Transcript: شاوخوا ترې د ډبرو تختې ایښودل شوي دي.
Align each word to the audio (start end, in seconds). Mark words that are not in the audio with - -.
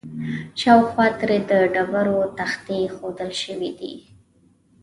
شاوخوا 0.61 1.07
ترې 1.19 1.39
د 1.49 1.51
ډبرو 1.73 2.19
تختې 2.37 2.75
ایښودل 2.81 3.31
شوي 3.43 3.71
دي. 3.79 3.93